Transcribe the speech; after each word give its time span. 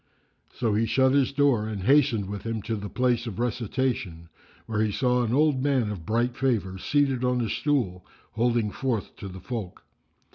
So 0.55 0.73
he 0.73 0.87
shut 0.87 1.11
his 1.11 1.31
door 1.31 1.67
and 1.67 1.83
hastened 1.83 2.27
with 2.27 2.41
him 2.41 2.63
to 2.63 2.75
the 2.75 2.89
place 2.89 3.27
of 3.27 3.37
recitation, 3.37 4.29
where 4.65 4.81
he 4.81 4.91
saw 4.91 5.21
an 5.21 5.31
old 5.31 5.61
man 5.61 5.91
of 5.91 6.07
bright 6.07 6.35
favour 6.35 6.79
seated 6.79 7.23
on 7.23 7.39
a 7.39 7.47
stool 7.49 8.03
holding 8.31 8.71
forth 8.71 9.15
to 9.17 9.27
the 9.27 9.39
folk. 9.39 9.83